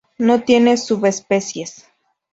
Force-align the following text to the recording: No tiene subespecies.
No 0.17 0.41
tiene 0.41 0.77
subespecies. 0.77 1.85